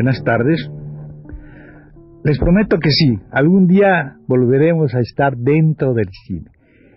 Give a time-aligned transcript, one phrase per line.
[0.00, 0.58] Buenas tardes.
[2.24, 6.50] Les prometo que sí, algún día volveremos a estar dentro del cine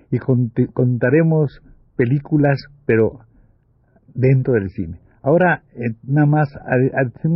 [0.09, 1.59] y contaremos
[1.97, 3.19] películas, pero
[4.15, 5.01] dentro del cine.
[5.21, 6.47] Ahora, eh, nada más,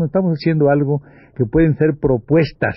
[0.06, 1.02] estamos haciendo algo
[1.36, 2.76] que pueden ser propuestas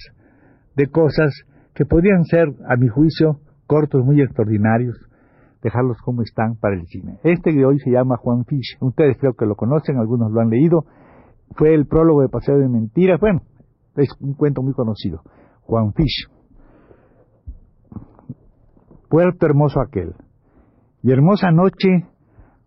[0.75, 1.31] de cosas
[1.75, 3.39] que podrían ser, a mi juicio,
[3.69, 4.97] cortos muy extraordinarios,
[5.63, 7.21] dejarlos como están para el cine.
[7.23, 8.79] Este de hoy se llama Juan Fish.
[8.81, 10.87] Ustedes creo que lo conocen, algunos lo han leído.
[11.57, 13.21] Fue el prólogo de Paseo de Mentiras.
[13.21, 13.43] Bueno,
[13.97, 15.23] es un cuento muy conocido.
[15.63, 16.29] Juan Fish.
[19.09, 20.15] Puerto hermoso aquel.
[21.03, 22.07] Y hermosa noche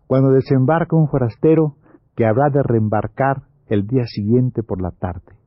[0.06, 1.76] cuando desembarca un forastero
[2.16, 5.38] que habrá de reembarcar el día siguiente por la tarde.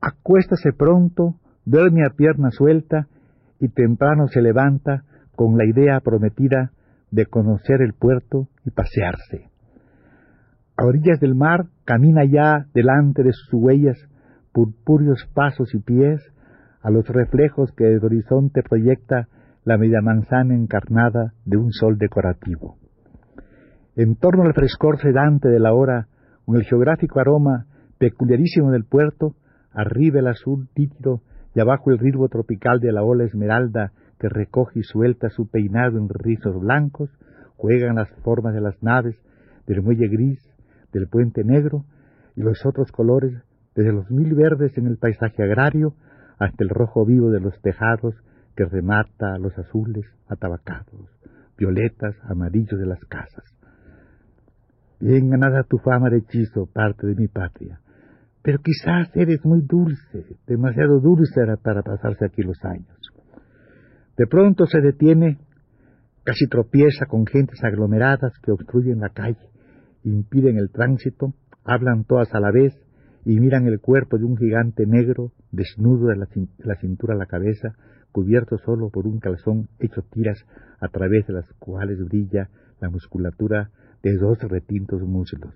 [0.00, 3.08] Acuéstase pronto, duerme a pierna suelta
[3.58, 5.04] y temprano se levanta
[5.36, 6.72] con la idea prometida
[7.10, 9.49] de conocer el puerto y pasearse.
[10.80, 13.98] A orillas del mar camina ya delante de sus huellas
[14.50, 16.22] purpúreos pasos y pies
[16.80, 19.28] a los reflejos que el horizonte proyecta
[19.64, 22.78] la media manzana encarnada de un sol decorativo.
[23.94, 26.06] En torno al frescor sedante de la hora,
[26.46, 27.66] con el geográfico aroma
[27.98, 29.34] peculiarísimo del puerto,
[29.72, 31.20] arriba el azul títido
[31.54, 35.98] y abajo el ritmo tropical de la ola esmeralda que recoge y suelta su peinado
[35.98, 37.10] en rizos blancos,
[37.56, 39.20] juegan las formas de las naves,
[39.66, 40.49] del muelle gris,
[40.92, 41.84] del puente negro
[42.36, 43.32] y los otros colores,
[43.74, 45.94] desde los mil verdes en el paisaje agrario
[46.38, 48.14] hasta el rojo vivo de los tejados
[48.56, 51.08] que remata los azules atabacados,
[51.56, 53.44] violetas, amarillos de las casas.
[55.00, 57.80] Bien ganada tu fama de hechizo, parte de mi patria,
[58.42, 62.96] pero quizás eres muy dulce, demasiado dulce para pasarse aquí los años.
[64.16, 65.38] De pronto se detiene,
[66.24, 69.50] casi tropieza con gentes aglomeradas que obstruyen la calle,
[70.04, 71.34] impiden el tránsito,
[71.64, 72.74] hablan todas a la vez
[73.24, 77.74] y miran el cuerpo de un gigante negro, desnudo de la cintura a la cabeza,
[78.12, 80.44] cubierto solo por un calzón hecho tiras
[80.80, 82.48] a través de las cuales brilla
[82.80, 83.70] la musculatura
[84.02, 85.54] de dos retintos muslos.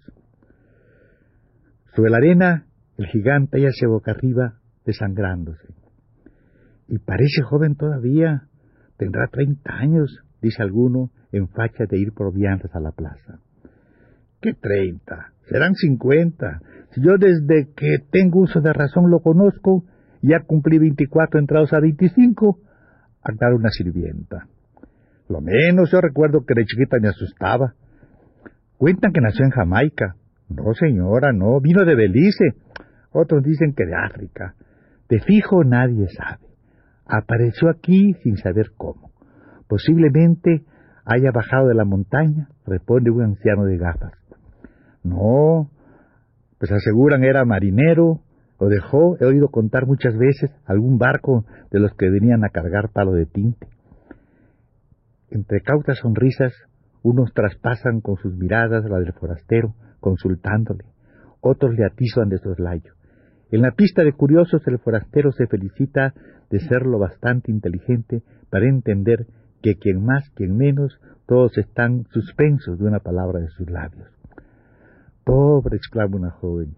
[1.94, 2.66] Sobre la arena,
[2.96, 5.74] el gigante yace boca arriba, desangrándose.
[6.88, 8.48] Y parece joven todavía,
[8.98, 13.40] tendrá treinta años, dice alguno, en facha de ir por viandas a la plaza.
[14.44, 15.32] ¿Qué treinta?
[15.48, 16.60] Serán cincuenta.
[16.90, 19.84] Si yo desde que tengo uso de razón lo conozco,
[20.20, 22.58] ya cumplí 24 entrados a 25,
[23.40, 24.46] dar una sirvienta.
[25.30, 27.72] Lo menos yo recuerdo que de chiquita me asustaba.
[28.76, 30.16] Cuentan que nació en Jamaica.
[30.50, 32.52] No, señora, no, vino de Belice.
[33.12, 34.56] Otros dicen que de África.
[35.08, 36.44] De fijo nadie sabe.
[37.06, 39.10] Apareció aquí sin saber cómo.
[39.68, 40.66] Posiblemente
[41.06, 44.23] haya bajado de la montaña, responde un anciano de gafas.
[45.04, 45.70] No,
[46.58, 48.20] pues aseguran era marinero
[48.60, 52.90] lo dejó, he oído contar muchas veces, algún barco de los que venían a cargar
[52.90, 53.68] palo de tinte.
[55.30, 56.52] Entre cautas sonrisas,
[57.02, 60.84] unos traspasan con sus miradas la del forastero, consultándole,
[61.40, 62.94] otros le atizan de soslayo.
[63.50, 66.14] En la pista de curiosos el forastero se felicita
[66.50, 69.26] de ser lo bastante inteligente para entender
[69.62, 74.13] que quien más, quien menos, todos están suspensos de una palabra de sus labios.
[75.24, 76.76] Pobre, exclama una joven,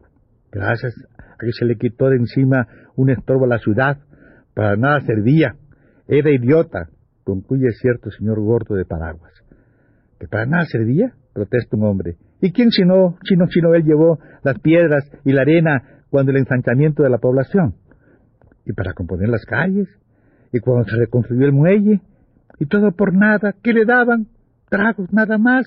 [0.52, 3.98] gracias a que se le quitó de encima un estorbo a la ciudad,
[4.54, 5.56] para nada servía,
[6.08, 6.88] era idiota,
[7.24, 9.32] concluye cierto señor gordo de paraguas.
[10.18, 11.12] ¿Que para nada servía?
[11.36, 12.16] protesta un hombre.
[12.40, 17.02] ¿Y quién sino, sino, sino él llevó las piedras y la arena cuando el ensanchamiento
[17.02, 17.74] de la población?
[18.64, 19.86] Y para componer las calles,
[20.50, 22.00] y cuando se reconstruyó el muelle,
[22.58, 24.28] y todo por nada, ¿qué le daban?
[24.70, 25.66] Tragos nada más,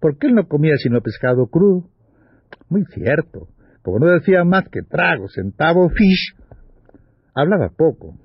[0.00, 1.88] porque él no comía sino pescado crudo.
[2.72, 3.48] Muy cierto,
[3.82, 6.34] como no decía más que trago, centavo, fish,
[7.34, 8.16] hablaba poco.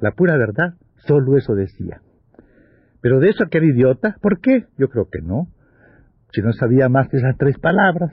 [0.00, 0.72] La pura verdad,
[1.06, 2.00] solo eso decía.
[3.02, 4.64] Pero de eso aquel idiota, ¿por qué?
[4.78, 5.48] Yo creo que no.
[6.32, 8.10] Si no sabía más que esas tres palabras.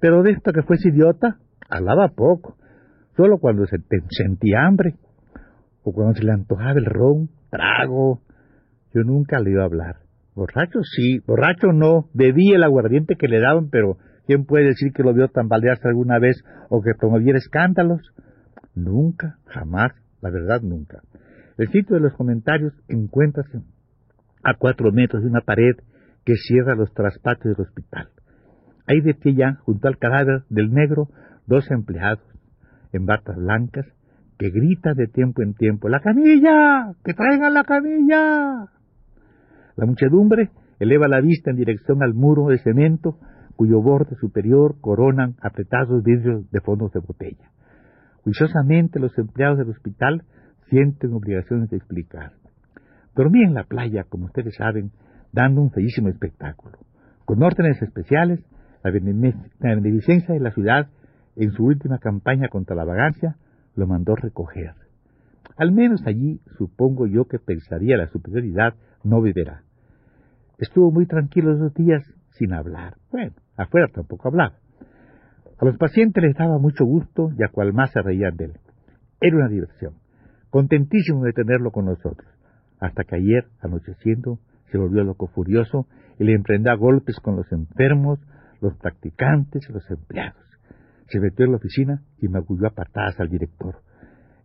[0.00, 1.36] Pero de esto que fuese idiota,
[1.68, 2.56] hablaba poco.
[3.14, 3.76] Solo cuando se
[4.08, 4.94] sentía hambre.
[5.82, 8.22] O cuando se le antojaba el ron, trago.
[8.94, 9.96] Yo nunca le iba a hablar.
[10.34, 12.08] Borracho sí, borracho no.
[12.14, 13.98] Bebí el aguardiente que le daban, pero
[14.30, 18.14] ¿quién puede decir que lo vio tambalearse alguna vez o que promoviera escándalos?
[18.76, 19.90] Nunca, jamás,
[20.20, 21.02] la verdad nunca.
[21.58, 23.58] El sitio de los comentarios encuéntrase
[24.44, 25.74] a cuatro metros de una pared
[26.24, 28.10] que cierra los traspatios del hospital.
[28.86, 31.08] Hay de pie ya, junto al cadáver del negro,
[31.48, 32.22] dos empleados
[32.92, 33.86] en batas blancas
[34.38, 36.92] que gritan de tiempo en tiempo, ¡La camilla!
[37.04, 38.68] ¡Que traigan la camilla!
[39.74, 43.18] La muchedumbre eleva la vista en dirección al muro de cemento
[43.56, 47.50] cuyo borde superior coronan apretados vidrios de fondos de botella.
[48.22, 50.24] Juiciosamente los empleados del hospital
[50.68, 52.32] sienten obligaciones de explicar.
[53.14, 54.92] Dormí en la playa, como ustedes saben,
[55.32, 56.78] dando un feísimo espectáculo.
[57.24, 58.40] Con órdenes especiales,
[58.82, 60.88] la beneficencia de la ciudad,
[61.36, 63.36] en su última campaña contra la vagancia,
[63.74, 64.74] lo mandó recoger.
[65.56, 68.74] Al menos allí supongo yo que pensaría la superioridad
[69.04, 69.62] no beberá.
[70.58, 72.02] Estuvo muy tranquilo esos días
[72.40, 72.96] sin hablar.
[73.12, 74.54] Bueno, afuera tampoco hablaba.
[75.60, 78.52] A los pacientes les daba mucho gusto y a cual más se reían de él.
[79.20, 79.94] Era una diversión.
[80.48, 82.28] Contentísimo de tenerlo con nosotros.
[82.80, 84.38] Hasta que ayer, anocheciendo,
[84.72, 85.86] se volvió loco furioso
[86.18, 88.18] y le emprendió a golpes con los enfermos,
[88.62, 90.42] los practicantes y los empleados.
[91.08, 93.82] Se metió en la oficina y magulló a patadas al director.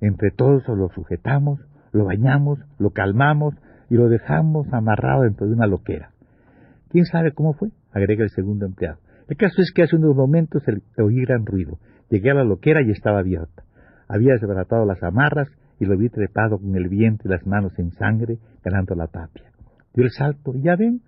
[0.02, 1.62] Entre todos lo sujetamos,
[1.94, 3.56] lo bañamos, lo calmamos
[3.90, 6.12] y lo dejamos amarrado dentro de una loquera.
[6.90, 7.70] ¿Quién sabe cómo fue?
[7.96, 9.00] Agrega el segundo empleado.
[9.28, 10.64] El caso es que hace unos momentos
[10.98, 11.80] oí gran ruido.
[12.10, 13.64] Llegué a la loquera y estaba abierta.
[14.08, 15.48] Había desbaratado las amarras
[15.80, 19.50] y lo vi trepado con el vientre y las manos en sangre, ganando la tapia.
[19.94, 21.02] Dio el salto y ya ven,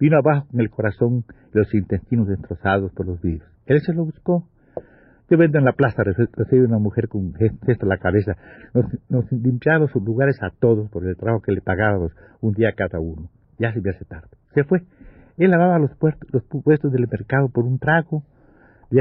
[0.00, 3.46] vino abajo con el corazón y los intestinos destrozados por los virus.
[3.66, 4.48] Él se lo buscó.
[5.28, 8.36] Yo vendo en la plaza, recibí una mujer con un gesto en la cabeza.
[8.74, 12.72] Nos, nos limpiaba sus lugares a todos por el trabajo que le pagábamos un día
[12.72, 13.30] cada uno.
[13.58, 14.28] Ya se me hace tarde.
[14.54, 14.82] Se fue.
[15.40, 18.24] Él lavaba los, puestos, del mercado por un trago.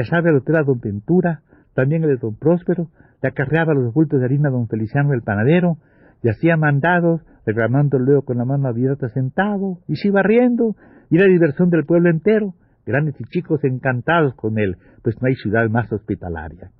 [0.09, 1.41] Sabe al hotel a don Ventura,
[1.73, 2.87] también el de don Próspero,
[3.21, 5.79] le acarreaba los bultos de harina a don Feliciano el panadero,
[6.23, 10.77] y hacía mandados, reclamando luego con la mano abierta sentado, y se iba riendo,
[11.09, 12.53] y era diversión del pueblo entero,
[12.85, 16.71] grandes y chicos encantados con él, pues no hay ciudad más hospitalaria.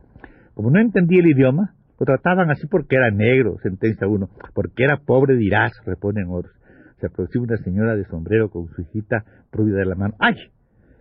[0.53, 5.01] Como no entendía el idioma, lo trataban así porque era negro, sentencia uno, porque era
[5.05, 6.58] pobre dirás, reponen otros.
[6.99, 10.15] Se aproxima una señora de sombrero con su hijita rubia de la mano.
[10.19, 10.35] ¡Ay!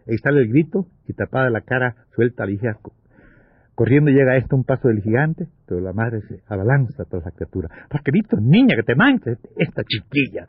[0.07, 2.79] Ahí sale el grito y tapada la cara suelta la hija
[3.75, 7.31] Corriendo llega a esto un paso del gigante, pero la madre se abalanza tras la
[7.31, 7.69] criatura.
[7.89, 10.47] Raquelito, niña, que te manches, esta chiquilla.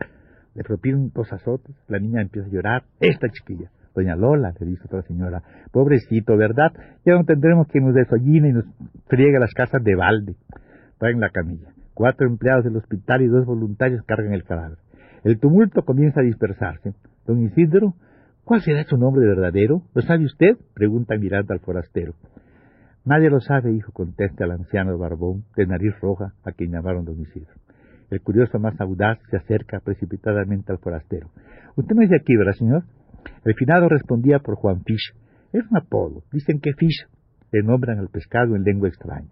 [0.56, 3.70] Le propiden dos azotes, la niña empieza a llorar, esta chiquilla.
[3.94, 6.72] Doña Lola, le dice otra señora, pobrecito, ¿verdad?
[7.06, 8.66] Ya no tendremos que nos desolline y nos
[9.08, 10.36] friegue las casas de balde.
[10.98, 11.70] Traen la camilla.
[11.94, 14.80] Cuatro empleados del hospital y dos voluntarios cargan el cadáver.
[15.24, 16.94] El tumulto comienza a dispersarse.
[17.26, 17.94] Don Isidro,
[18.44, 19.84] ¿cuál será su nombre verdadero?
[19.94, 20.58] ¿Lo sabe usted?
[20.74, 22.14] pregunta mirando al forastero.
[23.06, 27.20] Nadie lo sabe, hijo, contesta el anciano barbón, de nariz roja, a quien llamaron don
[27.20, 27.54] Isidro.
[28.10, 31.30] El curioso más audaz se acerca precipitadamente al forastero.
[31.76, 32.84] Usted no es de aquí, ¿verdad, señor?
[33.46, 35.14] El finado respondía por Juan Fish.
[35.54, 36.24] Es un apodo.
[36.32, 37.08] Dicen que Fish
[37.52, 39.30] le nombran al pescado en lengua extraña.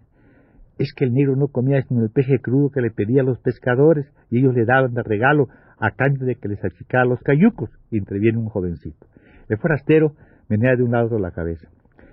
[0.78, 3.40] Es que el negro no comía sino el peje crudo que le pedía a los
[3.40, 5.48] pescadores y ellos le daban de regalo
[5.80, 7.70] a cambio de que les achicara los cayucos.
[7.90, 9.06] Interviene un jovencito.
[9.48, 10.14] El forastero
[10.48, 11.68] menea de un lado la cabeza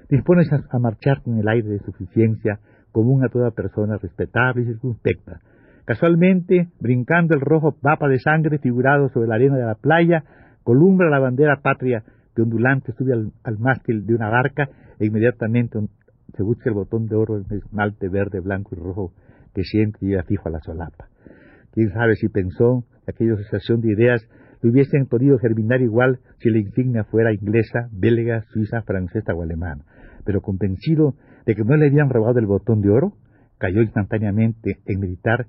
[0.09, 2.59] dispones a, marchar con el aire de suficiencia
[2.91, 5.41] común a toda persona respetable y circunspecta.
[5.85, 10.23] Casualmente, brincando el rojo mapa de sangre figurado sobre la arena de la playa,
[10.63, 12.03] columbra la bandera patria
[12.35, 14.69] que ondulante sube al, mástil de una barca
[14.99, 15.79] e inmediatamente
[16.35, 19.13] se busca el botón de oro en esmalte verde, blanco y rojo
[19.53, 21.07] que siempre lleva fijo a la solapa.
[21.71, 24.21] Quién sabe si pensó aquella asociación de ideas
[24.61, 29.83] le hubiesen podido germinar igual si la insignia fuera inglesa, belga, suiza, francesa o alemana
[30.25, 31.13] pero convencido
[31.45, 33.13] de que no le habían robado el botón de oro,
[33.57, 35.45] cayó instantáneamente en meditar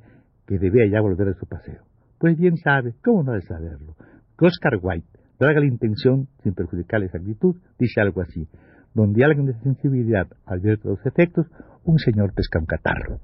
[0.46, 1.82] que debía ya volver a su paseo.
[2.18, 3.96] Pues bien sabe, ¿cómo no de saberlo?
[4.38, 5.08] Oscar White,
[5.38, 8.48] traga la intención sin perjudicar la exactitud, dice algo así.
[8.94, 11.46] Donde alguien de sensibilidad advierte los efectos,
[11.84, 13.18] un señor pesca un catarro.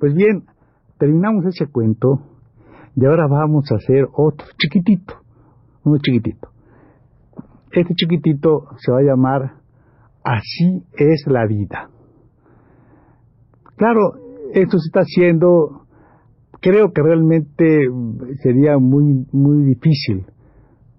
[0.00, 0.44] Pues bien,
[1.02, 2.20] terminamos ese cuento
[2.94, 5.14] y ahora vamos a hacer otro chiquitito,
[5.82, 6.48] uno chiquitito.
[7.72, 9.54] Este chiquitito se va a llamar
[10.22, 11.90] Así es la vida.
[13.74, 14.12] Claro,
[14.54, 15.86] esto se está haciendo,
[16.60, 17.88] creo que realmente
[18.40, 20.26] sería muy, muy difícil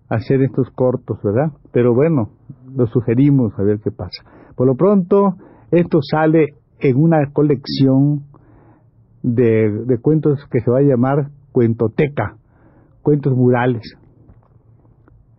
[0.09, 1.53] hacer estos cortos, ¿verdad?
[1.71, 2.31] Pero bueno,
[2.75, 4.21] lo sugerimos a ver qué pasa.
[4.57, 5.35] Por lo pronto,
[5.71, 8.32] esto sale en una colección
[9.23, 12.35] de, cuentos que se va a llamar Cuentoteca,
[13.01, 13.81] cuentos murales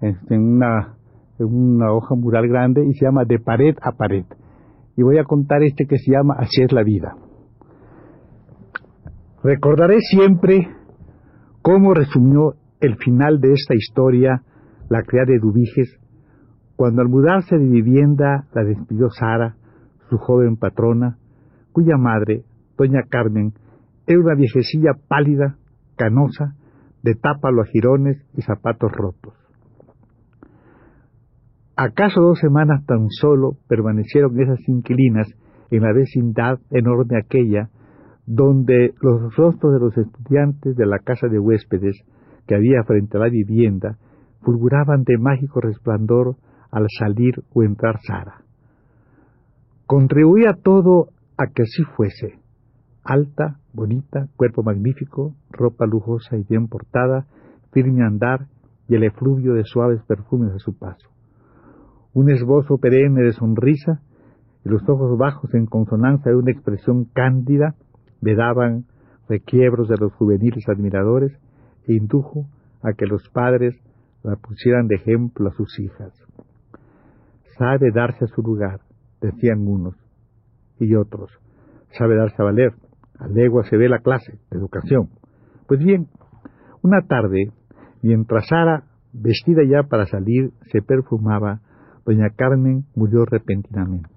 [0.00, 0.95] en una,
[1.38, 4.25] en una hoja mural grande y se llama De pared a pared.
[4.97, 7.17] Y voy a contar este que se llama Así es la vida.
[9.43, 10.69] Recordaré siempre
[11.62, 14.43] cómo resumió el final de esta historia
[14.88, 15.99] la criada de Dubiges,
[16.76, 19.57] cuando al mudarse de vivienda la despidió Sara,
[20.09, 21.19] su joven patrona,
[21.73, 22.45] cuya madre,
[22.76, 23.55] doña Carmen,
[24.06, 25.56] era una viejecilla pálida,
[25.96, 26.54] canosa,
[27.02, 29.34] de tápalo a jirones y zapatos rotos.
[31.76, 35.28] ¿Acaso dos semanas tan solo permanecieron esas inquilinas
[35.70, 37.68] en la vecindad enorme aquella,
[38.26, 41.96] donde los rostros de los estudiantes de la casa de huéspedes
[42.46, 43.99] que había frente a la vivienda
[44.42, 46.37] fulguraban de mágico resplandor
[46.70, 48.42] al salir o entrar Sara?
[49.87, 52.44] Contribuía todo a que así fuese.
[53.04, 57.26] Alta, bonita, cuerpo magnífico, ropa lujosa y bien portada,
[57.73, 58.46] firme andar
[58.88, 61.14] y el efluvio de suaves perfumes a su paso
[62.14, 64.00] un esbozo perenne de sonrisa
[64.64, 67.75] y los ojos bajos en consonancia de una expresión cándida
[68.23, 68.84] le daban
[69.28, 71.32] requiebros de los juveniles admiradores
[71.87, 72.46] e indujo
[72.82, 73.75] a que los padres
[74.23, 76.12] la pusieran de ejemplo a sus hijas.
[77.58, 78.80] Sabe darse a su lugar,
[79.20, 79.94] decían unos,
[80.78, 81.30] y otros,
[81.99, 82.75] sabe darse a valer,
[83.18, 85.11] a legua se ve la clase, de educación.
[85.66, 86.09] Pues bien,
[86.83, 87.52] una tarde,
[88.02, 91.61] mientras Sara, vestida ya para salir, se perfumaba,
[92.04, 94.11] doña Carmen murió repentinamente.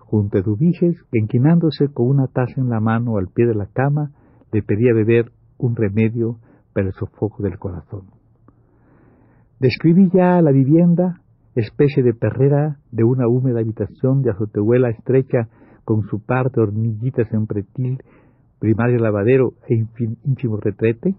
[0.00, 4.12] Junto a Dubiges, enquinándose con una taza en la mano al pie de la cama,
[4.52, 6.38] le pedía beber un remedio
[6.72, 8.04] para el sofoco del corazón.
[9.58, 11.22] Describí ya la vivienda,
[11.54, 15.48] especie de perrera de una húmeda habitación de azotehuela estrecha
[15.86, 18.02] con su par de hornillitas en pretil,
[18.58, 19.86] primario lavadero e
[20.24, 21.14] ínfimo retrete,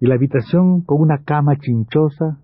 [0.00, 2.40] y la habitación con una cama chinchosa,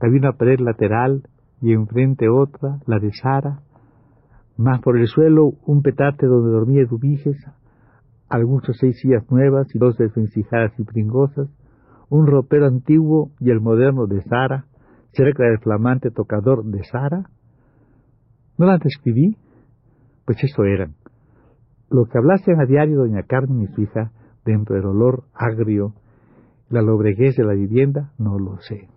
[0.00, 1.22] había una pared lateral
[1.62, 3.60] y enfrente otra, la de Sara,
[4.58, 7.42] más por el suelo un petate donde dormía Dubiges,
[8.28, 11.48] algunas seis sillas nuevas y dos desvencijadas y pringosas,
[12.10, 14.66] un ropero antiguo y el moderno de Sara,
[15.12, 17.30] cerca del flamante tocador de Sara.
[18.58, 19.38] ¿No la describí?
[20.24, 20.94] Pues eso eran.
[21.90, 24.12] Lo que hablasen a diario doña Carmen y su hija
[24.44, 25.94] dentro del olor agrio,
[26.68, 28.88] la lobreguez de la vivienda, no lo sé.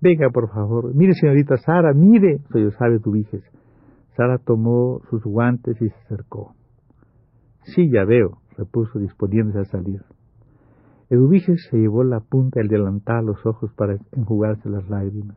[0.00, 0.94] Venga, por favor.
[0.94, 3.44] Mire, señorita Sara, mire, soy sabe Dubiges.
[4.16, 6.54] Sara tomó sus guantes y se acercó.
[7.62, 10.02] Sí, ya veo, repuso disponiéndose a salir.
[11.08, 15.36] Eduviges se llevó la punta del delantal a los ojos para enjugarse las lágrimas.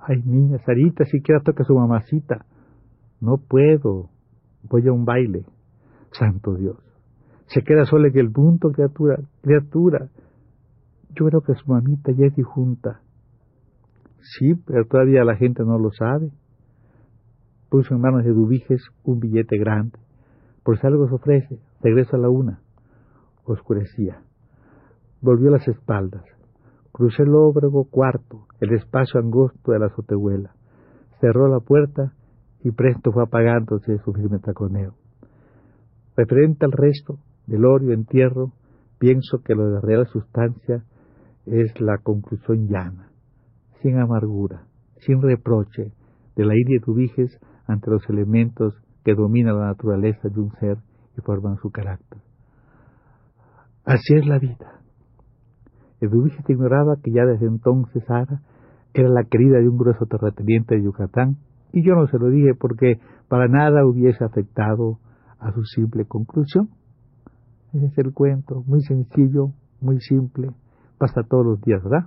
[0.00, 2.44] Ay, niña, Sarita, siquiera toca a su mamacita.
[3.24, 4.10] No puedo.
[4.68, 5.46] Voy a un baile.
[6.12, 6.76] Santo Dios.
[7.46, 10.10] Se queda sola en el punto, criatura, criatura.
[11.10, 13.00] Yo creo que su mamita ya es dijunta.
[14.20, 16.30] Sí, pero todavía la gente no lo sabe.
[17.70, 19.98] Puso en manos de Dubiges un billete grande.
[20.62, 22.60] Por si algo se ofrece, regreso a la una.
[23.44, 24.22] Oscurecía.
[25.22, 26.24] Volvió las espaldas.
[26.92, 30.54] Crucé el lóbrego cuarto, el espacio angosto de la azotehuela.
[31.20, 32.12] Cerró la puerta
[32.64, 34.94] y presto fue apagándose su firme taconeo.
[36.16, 38.52] Referente al resto, velorio, entierro,
[38.98, 40.82] pienso que lo de real sustancia
[41.46, 43.10] es la conclusión llana
[43.84, 44.62] sin amargura,
[44.96, 45.92] sin reproche,
[46.36, 50.78] de la iria Eduviges ante los elementos que dominan la naturaleza de un ser
[51.18, 52.18] y forman su carácter.
[53.84, 54.80] Así es la vida.
[56.00, 58.40] Eduviges ignoraba que ya desde entonces Sara
[58.94, 61.36] era la querida de un grueso terrateniente de Yucatán,
[61.74, 65.00] y yo no se lo dije porque para nada hubiese afectado
[65.40, 66.70] a su simple conclusión.
[67.72, 69.50] Ese es el cuento, muy sencillo,
[69.80, 70.50] muy simple,
[70.98, 72.06] pasa todos los días, ¿verdad?